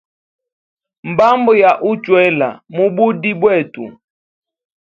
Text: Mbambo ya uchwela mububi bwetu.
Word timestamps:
Mbambo 1.09 1.51
ya 1.63 1.71
uchwela 1.89 2.49
mububi 2.75 3.31
bwetu. 3.39 3.85